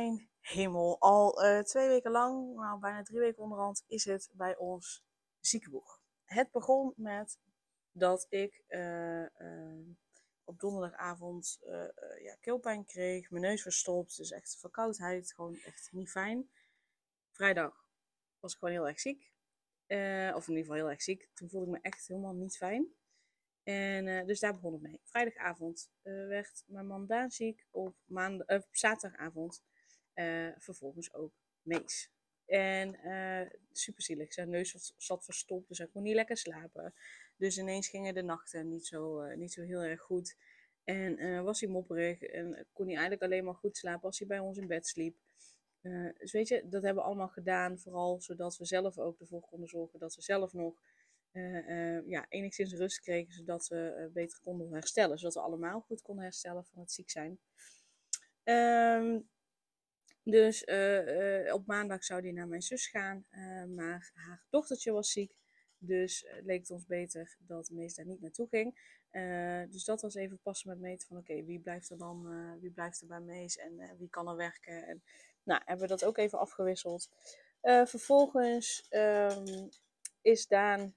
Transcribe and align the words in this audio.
Mijn 0.00 0.30
hemel, 0.40 1.00
al 1.00 1.44
uh, 1.44 1.60
twee 1.60 1.88
weken 1.88 2.10
lang, 2.10 2.54
nou 2.54 2.80
bijna 2.80 3.02
drie 3.02 3.18
weken 3.18 3.42
onderhand, 3.42 3.84
is 3.86 4.04
het 4.04 4.30
bij 4.32 4.56
ons 4.56 5.04
ziekenboeg. 5.40 6.00
Het 6.24 6.50
begon 6.50 6.92
met 6.96 7.38
dat 7.92 8.26
ik 8.28 8.64
uh, 8.68 9.22
uh, 9.22 9.88
op 10.44 10.58
donderdagavond 10.60 11.58
ja, 12.22 12.34
keelpijn 12.40 12.84
kreeg, 12.84 13.30
mijn 13.30 13.42
neus 13.42 13.62
verstopt, 13.62 14.16
dus 14.16 14.30
echt 14.30 14.56
verkoudheid, 14.58 15.32
gewoon 15.32 15.56
echt 15.56 15.88
niet 15.92 16.10
fijn. 16.10 16.50
Vrijdag 17.30 17.86
was 18.38 18.52
ik 18.52 18.58
gewoon 18.58 18.74
heel 18.74 18.88
erg 18.88 19.00
ziek, 19.00 19.32
of 20.34 20.48
in 20.48 20.54
ieder 20.54 20.56
geval 20.56 20.74
heel 20.74 20.90
erg 20.90 21.02
ziek. 21.02 21.28
Toen 21.34 21.48
voelde 21.48 21.66
ik 21.66 21.72
me 21.72 21.80
echt 21.80 22.06
helemaal 22.06 22.34
niet 22.34 22.56
fijn. 22.56 22.94
En 23.62 24.26
dus 24.26 24.40
daar 24.40 24.54
begon 24.54 24.72
het 24.72 24.82
mee. 24.82 25.00
Vrijdagavond 25.04 25.90
werd 26.02 26.64
mijn 26.66 26.86
man 26.86 27.30
ziek, 27.30 27.66
op, 27.70 27.96
zaterdagavond 28.70 29.62
uh, 29.62 29.69
vervolgens 30.58 31.14
ook 31.14 31.32
Mees. 31.62 32.10
En 32.50 32.98
uh, 33.04 33.50
super 33.72 34.02
zielig. 34.02 34.32
Zijn 34.32 34.50
neus 34.50 34.92
zat 34.96 35.24
verstopt, 35.24 35.68
dus 35.68 35.78
hij 35.78 35.86
kon 35.86 36.02
niet 36.02 36.14
lekker 36.14 36.36
slapen. 36.36 36.94
Dus 37.36 37.58
ineens 37.58 37.88
gingen 37.88 38.14
de 38.14 38.22
nachten 38.22 38.68
niet 38.68 38.86
zo, 38.86 39.22
uh, 39.22 39.36
niet 39.36 39.52
zo 39.52 39.62
heel 39.62 39.80
erg 39.80 40.00
goed. 40.00 40.36
En 40.84 41.44
was 41.44 41.60
hij 41.60 41.68
mopperig 41.68 42.22
en 42.22 42.66
kon 42.72 42.86
hij 42.86 42.94
eigenlijk 42.94 43.22
alleen 43.22 43.44
maar 43.44 43.54
goed 43.54 43.76
slapen 43.76 44.02
als 44.02 44.18
hij 44.18 44.28
bij 44.28 44.38
ons 44.38 44.58
in 44.58 44.66
bed 44.66 44.86
sliep. 44.86 45.16
dus 46.18 46.32
weet 46.32 46.48
je, 46.48 46.68
dat 46.68 46.82
hebben 46.82 47.02
we 47.02 47.08
allemaal 47.08 47.28
gedaan. 47.28 47.78
Vooral 47.78 48.20
zodat 48.20 48.56
we 48.56 48.64
zelf 48.64 48.98
ook 48.98 49.20
ervoor 49.20 49.40
konden 49.40 49.68
zorgen 49.68 49.98
dat 49.98 50.14
we 50.14 50.22
zelf 50.22 50.52
nog 50.52 50.82
ja, 52.06 52.26
enigszins 52.28 52.74
rust 52.74 53.00
kregen. 53.00 53.32
Zodat 53.32 53.68
we 53.68 54.10
beter 54.12 54.40
konden 54.42 54.72
herstellen. 54.72 55.18
Zodat 55.18 55.34
we 55.34 55.40
allemaal 55.40 55.80
goed 55.80 56.02
konden 56.02 56.24
herstellen 56.24 56.64
van 56.64 56.80
het 56.80 56.92
ziek 56.92 57.10
zijn. 57.10 57.38
Um, 58.44 59.28
dus 60.24 60.62
uh, 60.66 61.44
uh, 61.44 61.54
op 61.54 61.66
maandag 61.66 62.04
zou 62.04 62.20
die 62.20 62.32
naar 62.32 62.48
mijn 62.48 62.62
zus 62.62 62.86
gaan, 62.86 63.26
uh, 63.30 63.64
maar 63.64 64.10
haar 64.14 64.42
dochtertje 64.50 64.92
was 64.92 65.12
ziek. 65.12 65.38
Dus 65.78 66.26
leek 66.42 66.60
het 66.60 66.70
ons 66.70 66.86
beter 66.86 67.36
dat 67.38 67.70
Mees 67.70 67.94
daar 67.94 68.06
niet 68.06 68.20
naartoe 68.20 68.48
ging. 68.48 68.98
dus 69.70 69.84
dat 69.84 70.02
was 70.02 70.14
even 70.14 70.40
passen 70.42 70.68
met 70.68 70.80
meten 70.80 71.08
van 71.08 71.16
oké, 71.16 71.44
wie 71.44 71.60
blijft 71.60 71.90
er 71.90 71.98
dan, 71.98 72.58
wie 72.60 72.70
blijft 72.70 73.00
er 73.00 73.06
bij 73.06 73.20
Mees 73.20 73.56
en 73.56 73.96
wie 73.98 74.08
kan 74.10 74.28
er 74.28 74.36
werken. 74.36 74.86
En, 74.86 75.02
nou, 75.42 75.62
hebben 75.64 75.88
we 75.88 75.94
dat 75.94 76.04
ook 76.04 76.18
even 76.18 76.38
afgewisseld. 76.38 77.08
vervolgens 77.84 78.86
um, 78.90 79.68
is 80.20 80.46
Daan 80.46 80.94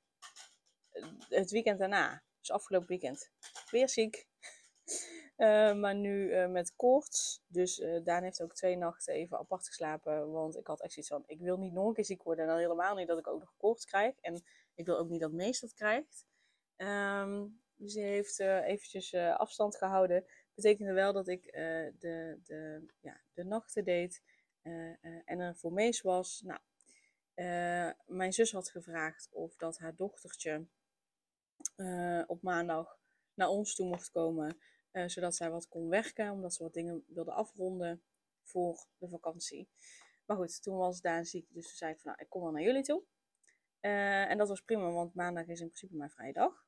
het 1.29 1.51
weekend 1.51 1.79
daarna, 1.79 2.23
dus 2.39 2.51
afgelopen 2.51 2.88
weekend, 2.88 3.31
weer 3.71 3.89
ziek. 3.89 4.27
Uh, 5.37 5.73
maar 5.73 5.95
nu 5.95 6.29
uh, 6.29 6.47
met 6.47 6.75
koorts. 6.75 7.44
Dus 7.47 7.79
uh, 7.79 8.03
Daan 8.03 8.23
heeft 8.23 8.41
ook 8.41 8.53
twee 8.53 8.77
nachten 8.77 9.13
even 9.13 9.38
apart 9.38 9.67
geslapen. 9.67 10.31
Want 10.31 10.57
ik 10.57 10.67
had 10.67 10.81
echt 10.81 10.94
zoiets 10.94 11.11
van, 11.11 11.23
ik 11.25 11.39
wil 11.39 11.57
niet 11.57 11.73
nog 11.73 11.88
een 11.88 11.94
keer 11.94 12.05
ziek 12.05 12.23
worden. 12.23 12.44
En 12.44 12.49
dan 12.49 12.59
helemaal 12.59 12.95
niet 12.95 13.07
dat 13.07 13.19
ik 13.19 13.27
ook 13.27 13.39
nog 13.39 13.53
koorts 13.57 13.85
krijg. 13.85 14.19
En 14.22 14.43
ik 14.75 14.85
wil 14.85 14.97
ook 14.97 15.09
niet 15.09 15.22
dat 15.22 15.31
Mees 15.31 15.59
dat 15.59 15.73
krijgt. 15.73 16.25
Um, 16.77 17.61
dus 17.75 17.93
hij 17.93 18.03
heeft 18.03 18.39
eventjes 18.39 19.13
afstand 19.13 19.77
gehouden. 19.77 20.25
Betekende 20.53 20.93
wel 20.93 21.13
dat 21.13 21.27
ik 21.27 21.43
de, 21.99 22.39
de, 22.43 22.85
ja, 22.99 23.22
de 23.33 23.43
nachten 23.43 23.83
deed. 23.83 24.22
en 25.25 25.39
er 25.39 25.55
voor 25.55 25.73
Mees 25.73 26.01
was. 26.01 26.43
Nou, 26.45 26.59
mijn 28.05 28.33
zus 28.33 28.51
had 28.51 28.69
gevraagd 28.69 29.29
of 29.31 29.55
dat 29.55 29.77
haar 29.77 29.95
dochtertje 29.95 30.66
op 32.27 32.41
maandag 32.41 32.97
naar 33.33 33.47
ons 33.47 33.75
toe 33.75 33.88
mocht 33.88 34.11
komen. 34.11 34.57
Uh, 34.93 35.07
zodat 35.07 35.35
zij 35.35 35.51
wat 35.51 35.67
kon 35.67 35.89
werken, 35.89 36.31
omdat 36.31 36.53
ze 36.53 36.63
wat 36.63 36.73
dingen 36.73 37.05
wilde 37.07 37.31
afronden 37.31 38.03
voor 38.43 38.85
de 38.97 39.09
vakantie. 39.09 39.69
Maar 40.25 40.37
goed, 40.37 40.61
toen 40.61 40.77
was 40.77 41.01
Daan 41.01 41.25
ziek, 41.25 41.47
dus 41.49 41.65
toen 41.65 41.75
zei 41.75 41.95
van 41.95 42.01
nou, 42.11 42.17
ik 42.21 42.29
kom 42.29 42.41
wel 42.41 42.51
naar 42.51 42.61
jullie 42.61 42.83
toe. 42.83 43.03
Uh, 43.81 44.29
en 44.29 44.37
dat 44.37 44.47
was 44.47 44.61
prima, 44.61 44.91
want 44.91 45.13
maandag 45.13 45.47
is 45.47 45.59
in 45.59 45.67
principe 45.67 45.95
mijn 45.95 46.09
vrije 46.09 46.33
dag. 46.33 46.65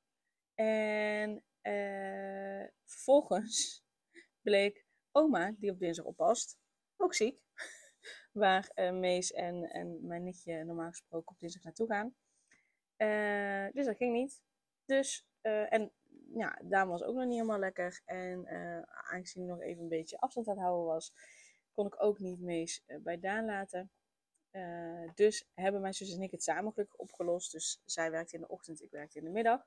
En 0.53 1.43
uh, 1.61 2.67
vervolgens 2.85 3.83
bleek 4.47 4.85
oma, 5.11 5.55
die 5.57 5.71
op 5.71 5.79
dinsdag 5.79 6.05
oppast, 6.05 6.59
ook 6.97 7.13
ziek. 7.13 7.43
Waar 8.31 8.71
Mees 8.93 9.31
en, 9.31 9.63
en 9.63 10.07
mijn 10.07 10.23
nichtje 10.23 10.63
normaal 10.63 10.89
gesproken 10.89 11.31
op 11.31 11.39
dinsdag 11.39 11.63
naartoe 11.63 11.87
gaan. 11.87 12.15
dus 13.73 13.85
dat 13.85 13.97
ging 13.97 14.13
niet. 14.13 14.41
Dus, 14.85 15.27
en 15.41 15.91
ja, 16.33 16.59
Daan 16.63 16.87
was 16.87 17.03
ook 17.03 17.15
nog 17.15 17.25
niet 17.25 17.33
helemaal 17.33 17.59
lekker. 17.59 18.01
En 18.05 18.45
uh, 18.53 18.81
aangezien 18.81 19.43
hij 19.43 19.51
nog 19.51 19.61
even 19.61 19.83
een 19.83 19.89
beetje 19.89 20.19
afstand 20.19 20.47
aan 20.47 20.53
het 20.53 20.63
houden 20.63 20.85
was, 20.85 21.13
kon 21.71 21.85
ik 21.87 22.03
ook 22.03 22.19
niet 22.19 22.39
Mees 22.39 22.83
uh, 22.87 22.97
bij 23.01 23.19
Daan 23.19 23.45
laten. 23.45 23.91
Uh, 24.51 25.11
dus 25.15 25.49
hebben 25.53 25.81
mijn 25.81 25.93
zus 25.93 26.13
en 26.13 26.21
ik 26.21 26.31
het 26.31 26.43
samen 26.43 26.73
gelukkig 26.73 26.99
opgelost. 26.99 27.51
Dus 27.51 27.81
zij 27.85 28.11
werkte 28.11 28.35
in 28.35 28.41
de 28.41 28.47
ochtend, 28.47 28.81
ik 28.81 28.91
werkte 28.91 29.17
in 29.17 29.23
de 29.23 29.29
middag. 29.29 29.65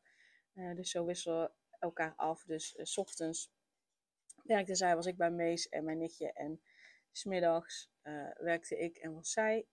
dus 0.75 0.91
zo 0.91 1.05
wisselen 1.05 1.43
we 1.43 1.51
elkaar 1.79 2.13
af. 2.17 2.45
Dus 2.45 2.75
s 2.83 2.99
ochtends 2.99 3.51
werkte 4.43 4.75
zij, 4.75 4.95
was 4.95 5.07
ik 5.07 5.17
bij 5.17 5.31
Mees 5.31 5.69
en 5.69 5.85
mijn 5.85 5.99
nichtje. 5.99 6.33
En 6.33 6.63
smiddags 7.13 7.91
werkte 8.37 8.79
ik 8.79 8.97
en 8.97 9.15
was 9.15 9.31
zij 9.31 9.67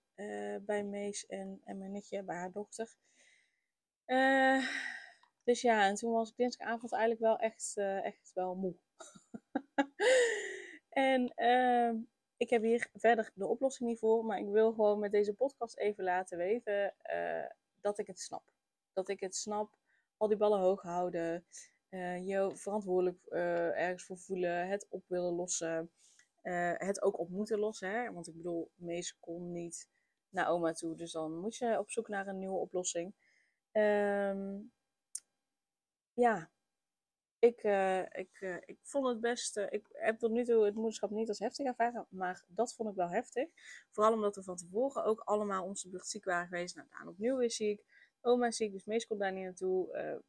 bij 0.60 0.84
Mees 0.84 1.26
en, 1.26 1.60
en 1.64 1.78
mijn 1.78 1.92
nichtje, 1.92 2.22
bij 2.22 2.36
haar 2.36 2.52
dochter. 2.52 2.96
Dus 5.46 5.60
ja, 5.60 5.86
en 5.86 5.94
toen 5.94 6.12
was 6.12 6.30
ik 6.30 6.36
dinsdagavond 6.36 6.92
eigenlijk 6.92 7.22
wel 7.22 7.38
echt, 7.38 7.72
uh, 7.76 8.04
echt 8.04 8.30
wel 8.34 8.54
moe. 8.54 8.74
en 10.88 11.32
uh, 11.36 11.92
ik 12.36 12.50
heb 12.50 12.62
hier 12.62 12.90
verder 12.94 13.30
de 13.34 13.46
oplossing 13.46 13.88
niet 13.88 13.98
voor, 13.98 14.24
maar 14.24 14.38
ik 14.38 14.48
wil 14.48 14.72
gewoon 14.72 14.98
met 14.98 15.10
deze 15.10 15.34
podcast 15.34 15.76
even 15.76 16.04
laten 16.04 16.38
weten 16.38 16.94
uh, 17.14 17.46
dat 17.80 17.98
ik 17.98 18.06
het 18.06 18.20
snap. 18.20 18.42
Dat 18.92 19.08
ik 19.08 19.20
het 19.20 19.36
snap, 19.36 19.78
al 20.16 20.28
die 20.28 20.36
ballen 20.36 20.60
hoog 20.60 20.82
houden, 20.82 21.46
uh, 21.90 22.26
je 22.26 22.50
verantwoordelijk 22.56 23.26
ergens 23.26 24.04
voor 24.04 24.18
voelen, 24.18 24.68
het 24.68 24.86
op 24.88 25.04
willen 25.08 25.32
lossen, 25.32 25.90
het 26.76 27.02
ook 27.02 27.18
op 27.18 27.28
moeten 27.28 27.58
lossen. 27.58 27.90
Hè? 27.90 28.12
Want 28.12 28.28
ik 28.28 28.36
bedoel, 28.36 28.70
meest 28.74 29.16
kon 29.20 29.52
niet 29.52 29.88
naar 30.28 30.48
oma 30.48 30.72
toe, 30.72 30.96
dus 30.96 31.12
dan 31.12 31.36
moet 31.36 31.56
je 31.56 31.78
op 31.78 31.90
zoek 31.90 32.08
naar 32.08 32.26
een 32.26 32.38
nieuwe 32.38 32.58
oplossing. 32.58 33.14
Um, 33.72 34.74
ja, 36.16 36.50
ik, 37.38 37.62
uh, 37.62 38.00
ik, 38.00 38.40
uh, 38.40 38.56
ik 38.64 38.78
vond 38.82 39.06
het 39.06 39.20
best. 39.20 39.56
Uh, 39.56 39.66
ik 39.68 39.86
heb 39.92 40.18
tot 40.18 40.30
nu 40.30 40.44
toe 40.44 40.64
het 40.64 40.74
moederschap 40.74 41.10
niet 41.10 41.28
als 41.28 41.38
heftig 41.38 41.66
ervaren, 41.66 42.06
maar 42.08 42.44
dat 42.48 42.74
vond 42.74 42.88
ik 42.90 42.94
wel 42.94 43.08
heftig. 43.08 43.48
Vooral 43.90 44.12
omdat 44.12 44.36
we 44.36 44.42
van 44.42 44.56
tevoren 44.56 45.04
ook 45.04 45.20
allemaal 45.20 45.64
onze 45.64 45.88
buurt 45.88 46.06
ziek 46.06 46.24
waren 46.24 46.48
geweest. 46.48 46.74
Nou, 46.76 46.88
Daan 46.90 47.08
opnieuw 47.08 47.38
is 47.38 47.56
ziek, 47.56 47.84
oma 48.20 48.46
is 48.46 48.56
ziek, 48.56 48.72
dus 48.72 48.84
meest 48.84 49.06
komt 49.06 49.20
daar 49.20 49.32
niet 49.32 49.44
naartoe. 49.44 50.22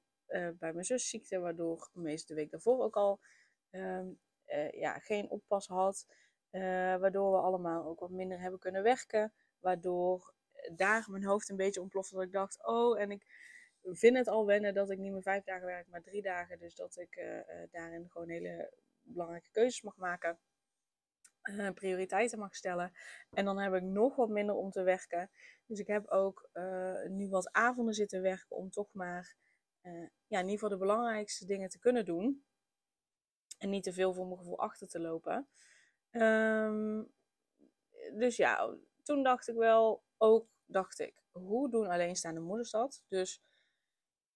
bij 0.59 0.73
mijn 0.73 0.85
zus 0.85 1.09
ziekte, 1.09 1.39
waardoor 1.39 1.89
meest 1.93 2.27
de 2.27 2.33
week 2.33 2.51
daarvoor 2.51 2.83
ook 2.83 2.95
al 2.95 3.19
ehm, 3.69 4.07
ja, 4.71 4.99
geen 4.99 5.29
oppas 5.29 5.67
had. 5.67 6.05
waardoor 6.99 7.31
we 7.31 7.37
allemaal 7.37 7.85
ook 7.85 7.99
wat 7.99 8.09
minder 8.09 8.39
hebben 8.39 8.59
kunnen 8.59 8.83
werken. 8.83 9.33
Waardoor 9.59 10.33
daar 10.75 11.07
mijn 11.09 11.25
hoofd 11.25 11.49
een 11.49 11.55
beetje 11.55 11.81
ontplofte. 11.81 12.15
Dat 12.15 12.23
ik 12.23 12.31
dacht, 12.31 12.65
oh, 12.65 12.99
en 12.99 13.11
ik 13.11 13.25
vind 13.95 14.17
het 14.17 14.27
al 14.27 14.45
wennen 14.45 14.73
dat 14.73 14.89
ik 14.89 14.97
niet 14.97 15.11
meer 15.11 15.21
vijf 15.21 15.43
dagen 15.43 15.65
werk, 15.65 15.87
maar 15.87 16.01
drie 16.01 16.21
dagen. 16.21 16.59
Dus 16.59 16.75
dat 16.75 16.97
ik 16.97 17.15
uh, 17.15 17.39
daarin 17.71 18.09
gewoon 18.09 18.29
hele 18.29 18.73
belangrijke 19.01 19.51
keuzes 19.51 19.81
mag 19.81 19.95
maken. 19.95 20.39
Uh, 21.43 21.69
prioriteiten 21.69 22.39
mag 22.39 22.55
stellen. 22.55 22.91
En 23.31 23.45
dan 23.45 23.59
heb 23.59 23.73
ik 23.73 23.81
nog 23.83 24.15
wat 24.15 24.29
minder 24.29 24.55
om 24.55 24.71
te 24.71 24.83
werken. 24.83 25.31
Dus 25.65 25.79
ik 25.79 25.87
heb 25.87 26.07
ook 26.07 26.49
nu 27.07 27.29
wat 27.29 27.51
avonden 27.51 27.93
zitten 27.93 28.21
werken 28.21 28.55
om 28.55 28.69
toch 28.69 28.93
maar 28.93 29.35
ja, 30.27 30.39
in 30.39 30.45
ieder 30.45 30.51
geval 30.51 30.69
de 30.69 30.77
belangrijkste 30.77 31.45
dingen 31.45 31.69
te 31.69 31.79
kunnen 31.79 32.05
doen. 32.05 32.45
En 33.57 33.69
niet 33.69 33.83
te 33.83 33.93
veel 33.93 34.13
voor 34.13 34.25
mijn 34.25 34.37
gevoel 34.37 34.59
achter 34.59 34.87
te 34.87 34.99
lopen. 34.99 35.47
Um, 36.11 37.13
dus 38.13 38.35
ja, 38.35 38.77
toen 39.03 39.23
dacht 39.23 39.47
ik 39.47 39.55
wel, 39.55 40.03
ook 40.17 40.47
dacht 40.65 40.99
ik, 40.99 41.23
hoe 41.31 41.69
doen 41.69 41.87
alleenstaande 41.87 42.39
moeders 42.39 42.71
dat? 42.71 43.03
Dus 43.07 43.43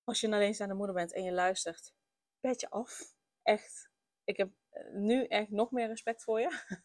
als 0.04 0.22
je 0.22 0.28
een 0.28 0.34
alleenstaande 0.34 0.74
moeder 0.74 0.96
bent 0.96 1.14
en 1.14 1.24
je 1.24 1.32
luistert, 1.32 1.94
pet 2.40 2.62
je 2.62 2.70
af. 2.70 3.16
Echt. 3.44 3.90
Ik 4.24 4.38
heb 4.38 4.52
eh, 4.70 4.94
nu 4.94 5.26
echt 5.26 5.50
nog 5.50 5.72
meer 5.72 5.88
respect 5.88 6.24
voor 6.24 6.40
je. 6.40 6.50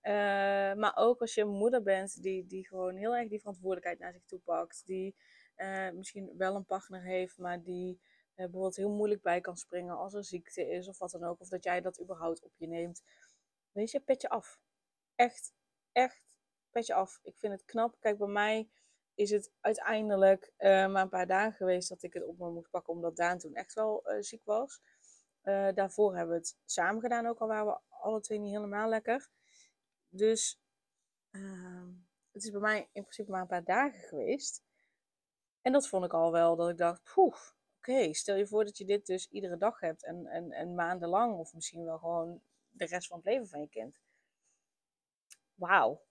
Eh, 0.00 0.12
maar 0.74 0.92
ook 0.96 1.20
als 1.20 1.34
je 1.34 1.40
een 1.40 1.48
moeder 1.48 1.82
bent 1.82 2.22
die, 2.22 2.46
die 2.46 2.66
gewoon 2.66 2.96
heel 2.96 3.16
erg 3.16 3.28
die 3.28 3.38
verantwoordelijkheid 3.38 3.98
naar 3.98 4.12
zich 4.12 4.24
toe 4.24 4.38
pakt. 4.38 4.82
Die 4.86 5.16
uh, 5.56 5.90
misschien 5.90 6.34
wel 6.36 6.54
een 6.54 6.64
partner 6.64 7.02
heeft, 7.02 7.38
maar 7.38 7.62
die 7.62 8.00
bijvoorbeeld 8.34 8.76
heel 8.76 8.90
moeilijk 8.90 9.22
bij 9.22 9.40
kan 9.40 9.56
springen 9.56 9.96
als 9.96 10.14
er 10.14 10.24
ziekte 10.24 10.68
is 10.68 10.88
of 10.88 10.98
wat 10.98 11.10
dan 11.10 11.24
ook. 11.24 11.40
Of 11.40 11.48
dat 11.48 11.64
jij 11.64 11.80
dat 11.80 12.00
überhaupt 12.00 12.44
op 12.44 12.52
je 12.56 12.66
neemt. 12.66 13.02
Weet 13.72 13.90
je, 13.90 14.00
petje 14.00 14.28
af. 14.28 14.60
Echt, 15.14 15.52
echt, 15.92 16.36
petje 16.70 16.94
af. 16.94 17.20
Ik 17.22 17.38
vind 17.38 17.52
het 17.52 17.64
knap. 17.64 17.96
Kijk, 18.00 18.18
bij 18.18 18.28
mij 18.28 18.68
is 19.20 19.30
het 19.30 19.52
uiteindelijk 19.60 20.52
maar 20.58 21.02
een 21.02 21.08
paar 21.08 21.26
dagen 21.26 21.52
geweest 21.52 21.88
dat 21.88 22.02
ik 22.02 22.12
het 22.12 22.24
op 22.24 22.38
me 22.38 22.50
moest 22.50 22.70
pakken, 22.70 22.92
omdat 22.92 23.16
Daan 23.16 23.38
toen 23.38 23.54
echt 23.54 23.74
wel 23.74 24.02
ziek 24.20 24.44
was. 24.44 24.80
daarvoor 25.74 26.16
hebben 26.16 26.34
we 26.34 26.40
het 26.40 26.58
samen 26.64 27.00
gedaan, 27.00 27.26
ook 27.26 27.38
al 27.38 27.48
waren 27.48 27.66
we 27.66 27.78
alle 27.88 28.20
twee 28.20 28.38
niet 28.38 28.54
helemaal 28.54 28.88
lekker. 28.88 29.30
Dus 30.08 30.60
uh, 31.30 31.88
het 32.32 32.44
is 32.44 32.50
bij 32.50 32.60
mij 32.60 32.78
in 32.78 33.02
principe 33.02 33.30
maar 33.30 33.40
een 33.40 33.46
paar 33.46 33.64
dagen 33.64 34.00
geweest. 34.00 34.62
En 35.62 35.72
dat 35.72 35.88
vond 35.88 36.04
ik 36.04 36.12
al 36.12 36.32
wel, 36.32 36.56
dat 36.56 36.70
ik 36.70 36.76
dacht, 36.76 37.12
poef, 37.14 37.56
oké, 37.76 38.14
stel 38.14 38.36
je 38.36 38.46
voor 38.46 38.64
dat 38.64 38.78
je 38.78 38.84
dit 38.84 39.06
dus 39.06 39.28
iedere 39.28 39.56
dag 39.56 39.80
hebt 39.80 40.04
en, 40.04 40.26
en, 40.26 40.52
en 40.52 40.74
maandenlang, 40.74 41.38
of 41.38 41.54
misschien 41.54 41.84
wel 41.84 41.98
gewoon 41.98 42.42
de 42.68 42.84
rest 42.84 43.06
van 43.06 43.16
het 43.16 43.26
leven 43.26 43.48
van 43.48 43.60
je 43.60 43.68
kind. 43.68 44.00
Wauw, 45.54 46.02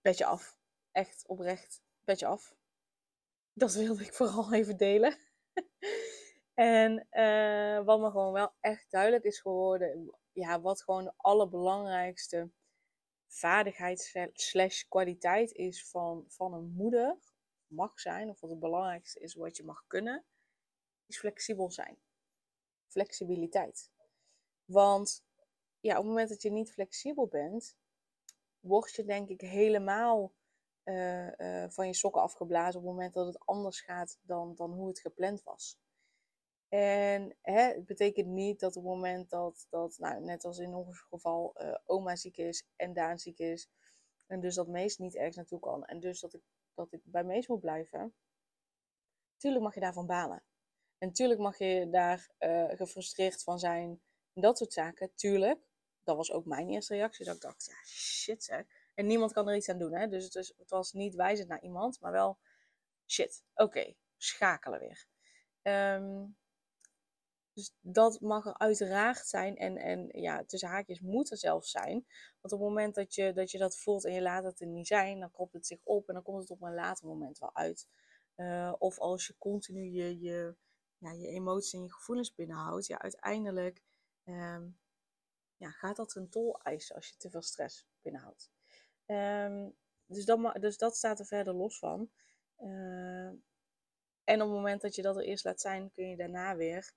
petje 0.00 0.24
af. 0.24 0.58
Echt 0.90 1.26
oprecht, 1.26 1.82
petje 2.04 2.26
af. 2.26 2.54
Dat 3.52 3.74
wilde 3.74 4.04
ik 4.04 4.14
vooral 4.14 4.52
even 4.58 4.76
delen. 4.76 5.18
en 6.54 7.06
uh, 7.10 7.84
wat 7.84 8.00
me 8.00 8.10
gewoon 8.10 8.32
wel 8.32 8.52
echt 8.60 8.90
duidelijk 8.90 9.24
is 9.24 9.40
geworden, 9.40 10.14
ja, 10.32 10.60
wat 10.60 10.82
gewoon 10.82 11.04
de 11.04 11.14
allerbelangrijkste 11.16 12.50
vaardigheid 13.28 14.30
slash 14.32 14.82
kwaliteit 14.82 15.52
is 15.52 15.88
van, 15.88 16.24
van 16.28 16.54
een 16.54 16.72
moeder, 16.76 17.18
mag 17.66 18.00
zijn, 18.00 18.28
of 18.28 18.40
wat 18.40 18.50
het 18.50 18.58
belangrijkste 18.58 19.20
is 19.20 19.34
wat 19.34 19.56
je 19.56 19.64
mag 19.64 19.84
kunnen, 19.86 20.24
is 21.06 21.18
flexibel 21.18 21.70
zijn. 21.70 21.98
Flexibiliteit. 22.86 23.90
Want 24.64 25.24
ja, 25.80 25.90
op 25.90 25.96
het 25.96 26.06
moment 26.06 26.28
dat 26.28 26.42
je 26.42 26.50
niet 26.50 26.72
flexibel 26.72 27.26
bent, 27.26 27.76
word 28.60 28.94
je 28.94 29.04
denk 29.04 29.28
ik 29.28 29.40
helemaal 29.40 30.32
uh, 30.84 31.38
uh, 31.38 31.70
van 31.70 31.86
je 31.86 31.94
sokken 31.94 32.22
afgeblazen 32.22 32.80
op 32.80 32.86
het 32.86 32.94
moment 32.94 33.14
dat 33.14 33.26
het 33.26 33.46
anders 33.46 33.80
gaat 33.80 34.18
dan, 34.22 34.54
dan 34.54 34.72
hoe 34.72 34.88
het 34.88 35.00
gepland 35.00 35.42
was. 35.42 35.78
En 36.68 37.36
hè, 37.40 37.60
het 37.60 37.86
betekent 37.86 38.26
niet 38.26 38.60
dat 38.60 38.76
op 38.76 38.82
het 38.82 38.92
moment 38.92 39.30
dat, 39.30 39.66
dat 39.70 39.98
nou, 39.98 40.20
net 40.20 40.44
als 40.44 40.58
in 40.58 40.74
ons 40.74 41.00
geval, 41.00 41.54
uh, 41.62 41.76
oma 41.84 42.16
ziek 42.16 42.36
is 42.36 42.66
en 42.76 42.92
Daan 42.92 43.18
ziek 43.18 43.38
is, 43.38 43.68
en 44.26 44.40
dus 44.40 44.54
dat 44.54 44.68
Mees 44.68 44.98
niet 44.98 45.14
ergens 45.14 45.36
naartoe 45.36 45.60
kan, 45.60 45.84
en 45.84 46.00
dus 46.00 46.20
dat 46.20 46.34
ik, 46.34 46.42
dat 46.74 46.92
ik 46.92 47.00
bij 47.04 47.24
Mees 47.24 47.46
moet 47.46 47.60
blijven, 47.60 48.14
tuurlijk 49.36 49.64
mag 49.64 49.74
je 49.74 49.80
daarvan 49.80 50.06
balen. 50.06 50.42
En 50.98 51.12
tuurlijk 51.12 51.40
mag 51.40 51.58
je 51.58 51.88
daar 51.90 52.30
gefrustreerd 52.76 53.42
van 53.42 53.58
zijn, 53.58 54.00
en 54.32 54.42
dat 54.42 54.58
soort 54.58 54.72
zaken, 54.72 55.14
tuurlijk. 55.14 55.60
Dat 56.02 56.16
was 56.16 56.32
ook 56.32 56.44
mijn 56.44 56.68
eerste 56.68 56.94
reactie, 56.94 57.24
dat 57.24 57.34
ik 57.34 57.40
dacht, 57.40 57.64
ja, 57.64 57.84
shit 57.84 58.44
zeg. 58.44 58.66
En 58.94 59.06
niemand 59.06 59.32
kan 59.32 59.48
er 59.48 59.56
iets 59.56 59.68
aan 59.68 59.78
doen, 59.78 59.94
hè. 59.94 60.08
Dus 60.08 60.24
het, 60.24 60.54
het 60.56 60.70
was 60.70 60.92
niet 60.92 61.14
wijzend 61.14 61.48
naar 61.48 61.62
iemand, 61.62 62.00
maar 62.00 62.12
wel, 62.12 62.38
shit, 63.06 63.44
oké, 63.54 63.94
schakelen 64.16 64.80
weer. 64.80 65.06
Um, 65.62 66.36
dus 67.54 67.74
dat 67.80 68.20
mag 68.20 68.46
er 68.46 68.58
uiteraard 68.58 69.26
zijn. 69.26 69.56
En, 69.56 69.76
en 69.76 70.08
ja, 70.12 70.44
tussen 70.44 70.68
haakjes 70.68 71.00
moet 71.00 71.30
er 71.30 71.36
zelfs 71.36 71.70
zijn. 71.70 72.06
Want 72.40 72.54
op 72.54 72.60
het 72.60 72.68
moment 72.68 72.94
dat 72.94 73.14
je, 73.14 73.32
dat 73.32 73.50
je 73.50 73.58
dat 73.58 73.78
voelt 73.78 74.04
en 74.04 74.12
je 74.12 74.22
laat 74.22 74.44
het 74.44 74.60
er 74.60 74.66
niet 74.66 74.86
zijn, 74.86 75.20
dan 75.20 75.30
kropt 75.30 75.52
het 75.52 75.66
zich 75.66 75.80
op 75.82 76.08
en 76.08 76.14
dan 76.14 76.22
komt 76.22 76.40
het 76.40 76.50
op 76.50 76.62
een 76.62 76.74
later 76.74 77.06
moment 77.06 77.38
wel 77.38 77.54
uit. 77.54 77.88
Uh, 78.36 78.74
of 78.78 78.98
als 78.98 79.26
je 79.26 79.38
continu 79.38 79.82
je, 79.82 80.20
je, 80.20 80.56
ja, 80.98 81.12
je 81.12 81.28
emoties 81.28 81.72
en 81.72 81.82
je 81.82 81.92
gevoelens 81.92 82.34
binnenhoudt, 82.34 82.86
ja, 82.86 82.98
uiteindelijk 82.98 83.82
um, 84.24 84.78
ja, 85.56 85.70
gaat 85.70 85.96
dat 85.96 86.14
een 86.14 86.28
tol 86.28 86.60
eisen 86.62 86.96
als 86.96 87.08
je 87.08 87.16
te 87.16 87.30
veel 87.30 87.42
stress 87.42 87.86
binnenhoudt. 88.02 88.50
Um, 89.06 89.74
dus, 90.06 90.24
dat, 90.24 90.56
dus 90.60 90.78
dat 90.78 90.96
staat 90.96 91.18
er 91.18 91.26
verder 91.26 91.54
los 91.54 91.78
van. 91.78 92.10
Uh, 92.58 93.26
en 94.24 94.42
op 94.42 94.48
het 94.48 94.56
moment 94.56 94.80
dat 94.80 94.94
je 94.94 95.02
dat 95.02 95.16
er 95.16 95.24
eerst 95.24 95.44
laat 95.44 95.60
zijn, 95.60 95.90
kun 95.92 96.08
je 96.08 96.16
daarna 96.16 96.56
weer 96.56 96.92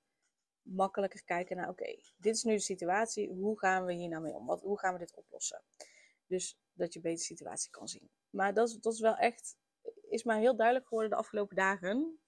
makkelijker 0.62 1.24
kijken 1.24 1.58
naar, 1.58 1.70
oké, 1.70 1.96
dit 2.18 2.36
is 2.36 2.44
nu 2.44 2.54
de 2.54 2.60
situatie, 2.60 3.30
hoe 3.30 3.60
gaan 3.60 3.86
we 3.86 3.94
hier 3.94 4.10
nou 4.10 4.24
mee 4.24 4.34
om? 4.34 4.46
Wat, 4.46 4.62
hoe 4.62 4.80
gaan 4.80 4.94
we 4.94 5.00
dit 5.00 5.14
oplossen? 5.14 5.64
Dus 6.26 6.60
dat 6.74 6.94
je 6.94 7.00
beter 7.00 7.18
de 7.18 7.24
situatie 7.24 7.72
kan 7.72 7.88
zien. 7.88 8.10
Maar 8.30 8.54
dat, 8.54 8.78
dat 8.82 8.94
is 8.94 9.00
wel 9.00 9.16
echt, 9.16 9.58
is 10.10 10.24
mij 10.24 10.40
heel 10.40 10.56
duidelijk 10.56 10.88
geworden 10.88 11.12
de 11.12 11.18
afgelopen 11.18 11.56
dagen. 11.56 12.20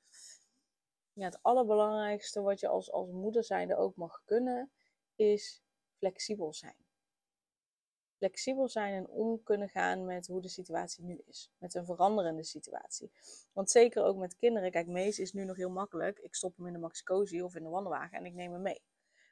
Ja, 1.13 1.25
het 1.25 1.39
allerbelangrijkste 1.41 2.41
wat 2.41 2.59
je 2.59 2.67
als, 2.67 2.91
als 2.91 3.09
moeder 3.09 3.43
zijnde 3.43 3.75
ook 3.75 3.95
mag 3.95 4.21
kunnen, 4.25 4.71
is 5.15 5.63
flexibel 5.97 6.53
zijn 6.53 6.88
flexibel 8.19 8.69
zijn 8.69 8.93
en 8.93 9.07
om 9.07 9.43
kunnen 9.43 9.69
gaan 9.69 10.05
met 10.05 10.27
hoe 10.27 10.41
de 10.41 10.49
situatie 10.49 11.03
nu 11.03 11.21
is. 11.27 11.51
Met 11.57 11.73
een 11.73 11.85
veranderende 11.85 12.43
situatie. 12.43 13.11
Want 13.53 13.69
zeker 13.69 14.03
ook 14.03 14.17
met 14.17 14.35
kinderen, 14.35 14.71
kijk, 14.71 14.87
Mees 14.87 15.19
is 15.19 15.33
nu 15.33 15.43
nog 15.43 15.55
heel 15.55 15.69
makkelijk. 15.69 16.19
Ik 16.19 16.35
stop 16.35 16.57
hem 16.57 16.67
in 16.67 16.73
de 16.73 16.79
Maxicosi 16.79 17.41
of 17.41 17.55
in 17.55 17.63
de 17.63 17.69
wandelwagen 17.69 18.17
en 18.17 18.25
ik 18.25 18.33
neem 18.33 18.51
hem 18.51 18.61
mee. 18.61 18.81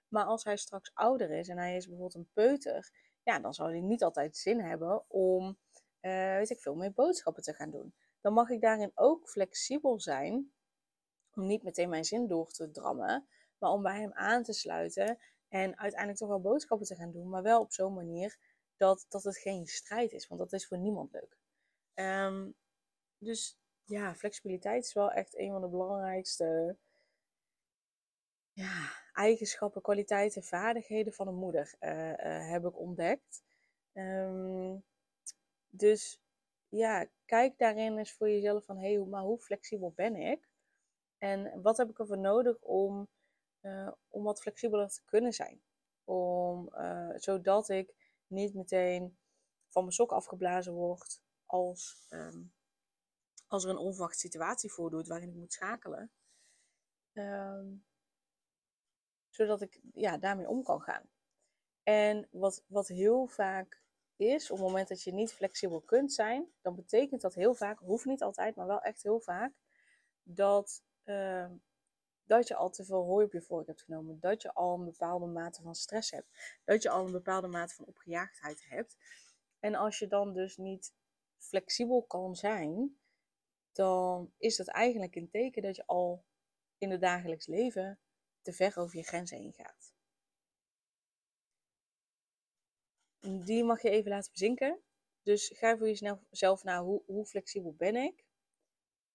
Maar 0.08 0.26
als 0.26 0.44
hij 0.44 0.58
straks 0.58 0.92
ouder 0.94 1.32
is 1.32 1.48
en 1.48 1.58
hij 1.58 1.76
is 1.76 1.88
bijvoorbeeld 1.88 2.16
een 2.16 2.32
peuter, 2.34 2.92
ja, 3.24 3.40
dan 3.40 3.54
zal 3.54 3.68
hij 3.68 3.82
niet 3.82 4.04
altijd 4.04 4.38
zin 4.38 4.60
hebben 4.60 5.10
om, 5.10 5.58
uh, 6.02 6.36
weet 6.36 6.50
ik 6.50 6.60
veel, 6.60 6.76
meer 6.76 6.94
boodschappen 6.94 7.44
te 7.44 7.54
gaan 7.54 7.72
doen. 7.72 7.94
Dan 8.22 8.34
mag 8.34 8.50
ik 8.50 8.62
daarin 8.62 8.92
ook 8.96 9.30
flexibel 9.30 10.00
zijn, 10.00 10.52
om 11.34 11.46
niet 11.46 11.64
meteen 11.64 11.90
mijn 11.90 12.06
zin 12.06 12.28
door 12.28 12.52
te 12.52 12.72
drammen, 12.72 13.28
maar 13.58 13.72
om 13.72 13.82
bij 13.82 14.00
hem 14.00 14.14
aan 14.14 14.44
te 14.44 14.54
sluiten 14.54 15.18
en 15.48 15.78
uiteindelijk 15.78 16.20
toch 16.20 16.30
wel 16.30 16.42
boodschappen 16.42 16.88
te 16.88 16.96
gaan 16.96 17.12
doen, 17.12 17.30
maar 17.30 17.44
wel 17.44 17.62
op 17.62 17.72
zo'n 17.72 17.94
manier 17.94 18.38
dat, 18.78 19.06
dat 19.10 19.24
het 19.24 19.38
geen 19.38 19.68
strijd 19.68 20.12
is. 20.12 20.28
Want 20.28 20.40
dat 20.40 20.54
is 20.54 20.68
voor 20.68 20.78
niemand 20.78 21.12
leuk. 21.12 21.38
Um, 21.94 22.56
dus 23.18 23.60
ja, 23.84 24.16
flexibiliteit 24.16 24.84
is 24.84 24.94
wel 24.94 25.12
echt 25.12 25.38
een 25.38 25.52
van 25.52 25.62
de 25.62 25.68
belangrijkste 25.68 26.78
ja, 28.52 28.92
eigenschappen, 29.14 29.82
kwaliteiten, 29.82 30.44
vaardigheden 30.44 31.14
van 31.14 31.28
een 31.28 31.36
moeder, 31.36 31.76
uh, 31.80 32.10
uh, 32.10 32.50
heb 32.50 32.66
ik 32.66 32.80
ontdekt. 32.80 33.44
Um, 33.94 34.84
dus 35.70 36.22
ja, 36.70 37.08
kijk 37.26 37.58
daarin 37.58 37.98
eens 37.98 38.14
voor 38.14 38.30
jezelf 38.30 38.66
van, 38.66 38.78
hé, 38.78 38.94
hey, 38.94 39.06
maar 39.06 39.22
hoe 39.22 39.40
flexibel 39.40 39.92
ben 39.96 40.16
ik? 40.16 40.50
En 41.18 41.62
wat 41.62 41.78
heb 41.78 41.90
ik 41.90 42.00
ervoor 42.00 42.18
nodig 42.18 42.62
om, 42.62 43.08
uh, 43.62 43.92
om 44.08 44.24
wat 44.24 44.42
flexibeler 44.42 44.88
te 44.88 45.04
kunnen 45.06 45.34
zijn? 45.34 45.62
Om, 46.04 46.70
zodat 47.16 47.70
ik 47.70 47.94
niet 48.28 48.54
meteen 48.54 49.18
van 49.70 49.82
mijn 49.82 49.96
sok 49.96 50.12
afgeblazen 50.12 50.74
wordt 50.74 51.22
als, 51.46 52.06
um, 52.10 52.54
als 53.48 53.64
er 53.64 53.70
een 53.70 53.78
onverwachte 53.78 54.20
situatie 54.20 54.72
voordoet 54.72 55.08
waarin 55.08 55.30
ik 55.30 55.36
moet 55.36 55.54
schakelen. 55.54 56.12
Um, 57.14 57.86
zodat 59.30 59.62
ik 59.62 59.80
ja, 59.94 60.18
daarmee 60.18 60.48
om 60.48 60.64
kan 60.64 60.82
gaan. 60.82 61.10
En 61.84 62.28
wat, 62.32 62.64
wat 62.68 62.88
heel 62.88 63.28
vaak 63.28 63.82
is, 64.16 64.52
op 64.52 64.58
het 64.58 64.68
moment 64.68 64.88
dat 64.88 65.04
je 65.04 65.14
niet 65.14 65.34
flexibel 65.34 65.82
kunt 65.82 66.14
zijn, 66.14 66.52
dan 66.62 66.76
betekent 66.76 67.22
dat 67.22 67.34
heel 67.34 67.54
vaak, 67.54 67.80
hoeft 67.80 68.06
niet 68.06 68.24
altijd, 68.24 68.56
maar 68.56 68.68
wel 68.68 68.82
echt 68.82 69.04
heel 69.04 69.20
vaak, 69.20 69.54
dat, 70.24 70.84
uh, 71.06 71.50
dat 72.28 72.48
je 72.48 72.56
al 72.56 72.70
te 72.70 72.86
veel 72.86 73.04
hooi 73.04 73.26
op 73.26 73.32
je 73.32 73.42
vork 73.42 73.68
hebt 73.68 73.82
genomen. 73.82 74.20
Dat 74.20 74.42
je 74.42 74.54
al 74.54 74.74
een 74.74 74.86
bepaalde 74.86 75.26
mate 75.26 75.62
van 75.62 75.76
stress 75.76 76.12
hebt. 76.12 76.60
Dat 76.66 76.84
je 76.84 76.90
al 76.90 77.06
een 77.06 77.12
bepaalde 77.12 77.48
mate 77.48 77.74
van 77.74 77.86
opgejaagdheid 77.86 78.66
hebt. 78.70 78.98
En 79.60 79.76
als 79.76 80.00
je 80.00 80.08
dan 80.08 80.34
dus 80.34 80.58
niet 80.58 80.94
flexibel 81.38 82.04
kan 82.04 82.36
zijn, 82.36 82.98
dan 83.72 84.34
is 84.38 84.56
dat 84.56 84.68
eigenlijk 84.68 85.16
een 85.16 85.30
teken 85.30 85.62
dat 85.62 85.76
je 85.76 85.86
al 85.86 86.26
in 86.78 86.92
het 86.92 87.02
dagelijks 87.02 87.48
leven 87.48 88.00
te 88.42 88.54
ver 88.54 88.78
over 88.78 88.98
je 88.98 89.04
grenzen 89.04 89.38
heen 89.38 89.54
gaat. 89.54 89.94
Die 93.46 93.64
mag 93.64 93.82
je 93.82 93.90
even 93.90 94.12
laten 94.12 94.32
bezinken. 94.32 94.82
Dus 95.24 95.52
ga 95.56 95.78
voor 95.78 95.88
jezelf 95.88 96.64
naar 96.64 96.82
hoe, 96.82 97.04
hoe 97.06 97.26
flexibel 97.26 97.74
ben 97.74 97.96
ik? 97.96 98.27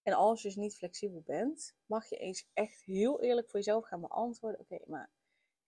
En 0.03 0.13
als 0.13 0.41
je 0.41 0.47
dus 0.47 0.57
niet 0.57 0.75
flexibel 0.75 1.21
bent, 1.21 1.75
mag 1.85 2.09
je 2.09 2.17
eens 2.17 2.49
echt 2.53 2.83
heel 2.83 3.21
eerlijk 3.21 3.49
voor 3.49 3.59
jezelf 3.59 3.85
gaan 3.85 4.01
beantwoorden. 4.01 4.59
Oké, 4.59 4.79
maar 4.87 5.09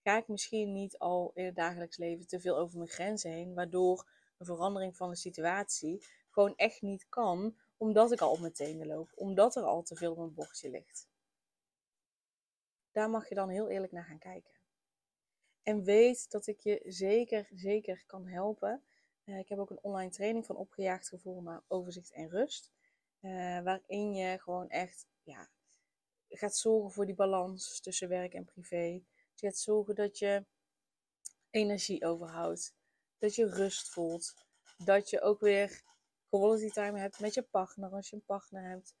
ga 0.02 0.16
ik 0.16 0.28
misschien 0.28 0.72
niet 0.72 0.98
al 0.98 1.30
in 1.34 1.44
het 1.44 1.54
dagelijks 1.54 1.96
leven 1.96 2.26
te 2.26 2.40
veel 2.40 2.56
over 2.56 2.78
mijn 2.78 2.90
grenzen 2.90 3.30
heen, 3.30 3.54
waardoor 3.54 4.08
een 4.38 4.46
verandering 4.46 4.96
van 4.96 5.10
de 5.10 5.16
situatie 5.16 6.06
gewoon 6.30 6.56
echt 6.56 6.82
niet 6.82 7.08
kan, 7.08 7.56
omdat 7.76 8.12
ik 8.12 8.20
al 8.20 8.30
op 8.30 8.40
mijn 8.40 8.52
tenen 8.52 8.86
loop, 8.86 9.10
omdat 9.14 9.56
er 9.56 9.62
al 9.62 9.82
te 9.82 9.96
veel 9.96 10.10
op 10.10 10.18
mijn 10.18 10.34
bordje 10.34 10.70
ligt. 10.70 11.08
Daar 12.92 13.10
mag 13.10 13.28
je 13.28 13.34
dan 13.34 13.48
heel 13.48 13.68
eerlijk 13.68 13.92
naar 13.92 14.04
gaan 14.04 14.18
kijken. 14.18 14.54
En 15.62 15.84
weet 15.84 16.30
dat 16.30 16.46
ik 16.46 16.60
je 16.60 16.82
zeker, 16.84 17.48
zeker 17.54 18.02
kan 18.06 18.26
helpen 18.26 18.82
Eh, 19.26 19.38
ik 19.38 19.48
heb 19.48 19.58
ook 19.58 19.70
een 19.70 19.82
online 19.82 20.10
training 20.10 20.46
van 20.46 20.56
opgejaagd 20.56 21.08
gevoel 21.08 21.42
naar 21.42 21.62
overzicht 21.68 22.12
en 22.12 22.28
rust. 22.28 22.72
Uh, 23.26 23.60
waarin 23.60 24.14
je 24.14 24.38
gewoon 24.38 24.68
echt 24.68 25.06
ja, 25.22 25.48
gaat 26.28 26.56
zorgen 26.56 26.90
voor 26.90 27.06
die 27.06 27.14
balans 27.14 27.80
tussen 27.80 28.08
werk 28.08 28.34
en 28.34 28.44
privé. 28.44 29.02
Je 29.34 29.46
gaat 29.46 29.58
zorgen 29.58 29.94
dat 29.94 30.18
je 30.18 30.44
energie 31.50 32.04
overhoudt. 32.04 32.74
Dat 33.18 33.34
je 33.34 33.48
rust 33.48 33.88
voelt. 33.88 34.34
Dat 34.84 35.10
je 35.10 35.20
ook 35.20 35.40
weer 35.40 35.82
quality 36.28 36.70
time 36.70 36.98
hebt 36.98 37.20
met 37.20 37.34
je 37.34 37.42
partner 37.42 37.90
als 37.90 38.10
je 38.10 38.16
een 38.16 38.24
partner 38.24 38.68
hebt. 38.68 38.94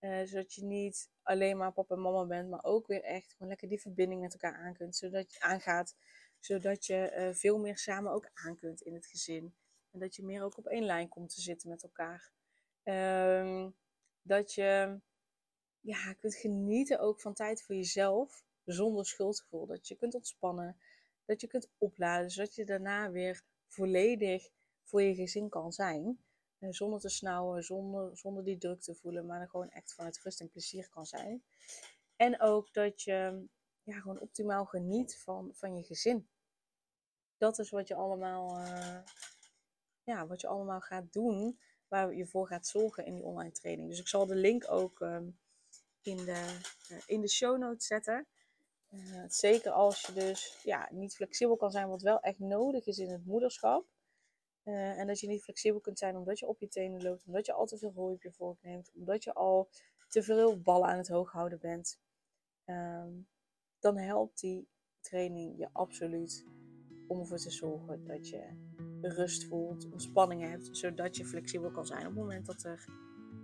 Uh, 0.00 0.22
zodat 0.24 0.52
je 0.52 0.64
niet 0.64 1.10
alleen 1.22 1.56
maar 1.56 1.72
papa 1.72 1.94
en 1.94 2.00
mama 2.00 2.26
bent, 2.26 2.50
maar 2.50 2.64
ook 2.64 2.86
weer 2.86 3.02
echt 3.02 3.32
gewoon 3.32 3.48
lekker 3.48 3.68
die 3.68 3.80
verbinding 3.80 4.20
met 4.20 4.32
elkaar 4.32 4.54
aan 4.54 4.74
kunt. 4.74 4.96
Zodat 4.96 5.32
je 5.32 5.40
aangaat. 5.40 5.96
Zodat 6.38 6.86
je 6.86 7.12
uh, 7.16 7.34
veel 7.34 7.58
meer 7.58 7.78
samen 7.78 8.12
ook 8.12 8.30
aan 8.34 8.56
kunt 8.56 8.80
in 8.80 8.94
het 8.94 9.06
gezin. 9.06 9.54
En 9.90 9.98
dat 9.98 10.16
je 10.16 10.24
meer 10.24 10.42
ook 10.42 10.58
op 10.58 10.66
één 10.66 10.84
lijn 10.84 11.08
komt 11.08 11.34
te 11.34 11.40
zitten 11.40 11.68
met 11.68 11.82
elkaar. 11.82 12.32
Um, 12.90 13.74
dat 14.22 14.52
je 14.52 15.00
ja, 15.80 16.12
kunt 16.12 16.34
genieten 16.34 17.00
ook 17.00 17.20
van 17.20 17.34
tijd 17.34 17.62
voor 17.62 17.74
jezelf 17.74 18.44
zonder 18.64 19.06
schuldgevoel. 19.06 19.66
Dat 19.66 19.88
je 19.88 19.96
kunt 19.96 20.14
ontspannen, 20.14 20.80
dat 21.24 21.40
je 21.40 21.46
kunt 21.46 21.70
opladen, 21.78 22.30
zodat 22.30 22.54
je 22.54 22.64
daarna 22.64 23.10
weer 23.10 23.42
volledig 23.66 24.50
voor 24.82 25.02
je 25.02 25.14
gezin 25.14 25.48
kan 25.48 25.72
zijn. 25.72 26.18
Eh, 26.58 26.68
zonder 26.70 27.00
te 27.00 27.08
snauwen, 27.08 27.62
zonder, 27.62 28.16
zonder 28.18 28.44
die 28.44 28.58
druk 28.58 28.80
te 28.80 28.94
voelen, 28.94 29.26
maar 29.26 29.48
gewoon 29.48 29.70
echt 29.70 29.94
vanuit 29.94 30.20
rust 30.22 30.40
en 30.40 30.50
plezier 30.50 30.88
kan 30.88 31.06
zijn. 31.06 31.44
En 32.16 32.40
ook 32.40 32.72
dat 32.72 33.02
je 33.02 33.46
ja, 33.82 34.00
gewoon 34.00 34.20
optimaal 34.20 34.64
geniet 34.64 35.18
van, 35.18 35.50
van 35.54 35.76
je 35.76 35.82
gezin. 35.82 36.28
Dat 37.36 37.58
is 37.58 37.70
wat 37.70 37.88
je 37.88 37.94
allemaal, 37.94 38.60
uh, 38.60 38.98
ja, 40.02 40.26
wat 40.26 40.40
je 40.40 40.46
allemaal 40.46 40.80
gaat 40.80 41.12
doen, 41.12 41.58
waar 41.90 42.14
je 42.14 42.26
voor 42.26 42.46
gaat 42.46 42.66
zorgen 42.66 43.06
in 43.06 43.14
die 43.14 43.24
online 43.24 43.52
training. 43.52 43.88
Dus 43.88 44.00
ik 44.00 44.08
zal 44.08 44.26
de 44.26 44.34
link 44.34 44.70
ook 44.70 45.00
um, 45.00 45.38
in, 46.02 46.16
de, 46.16 46.58
uh, 46.90 46.98
in 47.06 47.20
de 47.20 47.28
show 47.28 47.58
notes 47.58 47.86
zetten. 47.86 48.26
Uh, 48.92 49.24
zeker 49.28 49.70
als 49.70 50.00
je 50.00 50.12
dus 50.12 50.58
ja, 50.62 50.88
niet 50.90 51.14
flexibel 51.14 51.56
kan 51.56 51.70
zijn, 51.70 51.88
wat 51.88 52.02
wel 52.02 52.20
echt 52.20 52.38
nodig 52.38 52.86
is 52.86 52.98
in 52.98 53.10
het 53.10 53.26
moederschap. 53.26 53.86
Uh, 54.64 54.98
en 54.98 55.06
dat 55.06 55.20
je 55.20 55.26
niet 55.26 55.42
flexibel 55.42 55.80
kunt 55.80 55.98
zijn 55.98 56.16
omdat 56.16 56.38
je 56.38 56.46
op 56.46 56.60
je 56.60 56.68
tenen 56.68 57.02
loopt, 57.02 57.26
omdat 57.26 57.46
je 57.46 57.52
al 57.52 57.66
te 57.66 57.78
veel 57.78 57.92
hooi 57.92 58.14
op 58.14 58.22
je 58.22 58.32
vork 58.32 58.62
neemt, 58.62 58.90
omdat 58.94 59.24
je 59.24 59.34
al 59.34 59.68
te 60.08 60.22
veel 60.22 60.60
ballen 60.60 60.88
aan 60.88 60.98
het 60.98 61.08
hoog 61.08 61.32
houden 61.32 61.58
bent. 61.58 61.98
Um, 62.66 63.28
dan 63.78 63.96
helpt 63.96 64.40
die 64.40 64.68
training 65.00 65.58
je 65.58 65.68
absoluut 65.72 66.44
om 67.06 67.20
ervoor 67.20 67.38
te 67.38 67.50
zorgen 67.50 68.04
dat 68.04 68.28
je 68.28 68.69
rust 69.02 69.44
voelt, 69.44 69.88
ontspanning 69.92 70.42
hebt, 70.42 70.68
zodat 70.72 71.16
je 71.16 71.24
flexibel 71.24 71.70
kan 71.70 71.86
zijn 71.86 72.00
op 72.00 72.06
het 72.06 72.14
moment 72.14 72.46
dat 72.46 72.62
er 72.62 72.84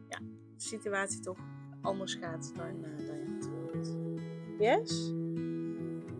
ja, 0.08 0.18
de 0.56 0.62
situatie 0.62 1.20
toch 1.20 1.38
anders 1.80 2.14
gaat 2.14 2.52
dan, 2.56 2.84
uh, 2.84 3.06
dan 3.06 3.18
je 3.18 3.30
had 3.34 3.46
gewild. 3.46 3.96
Yes? 4.58 5.12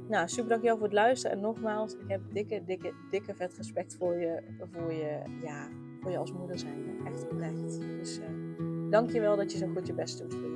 Nou, 0.09 0.29
super 0.29 0.49
dankjewel 0.49 0.77
voor 0.77 0.87
het 0.87 0.95
luisteren. 0.95 1.37
En 1.37 1.43
nogmaals, 1.43 1.95
ik 1.95 2.09
heb 2.09 2.21
dikke, 2.33 2.63
dikke, 2.65 2.93
dikke 3.11 3.35
vet 3.35 3.57
respect 3.57 3.97
voor 3.97 4.21
je, 4.21 4.43
voor 4.73 4.93
je, 4.93 5.23
ja, 5.43 5.69
voor 6.01 6.11
je 6.11 6.19
als 6.19 6.33
moeder 6.33 6.59
zijn. 6.59 7.07
Echt 7.07 7.31
oprecht. 7.31 7.81
Dus 7.81 8.19
uh, 8.19 8.91
dankjewel 8.91 9.37
dat 9.37 9.53
je 9.53 9.59
zo 9.59 9.67
goed 9.67 9.87
je 9.87 9.95
best 9.95 10.19
doet 10.19 10.35
voor 10.35 10.51
je 10.51 10.56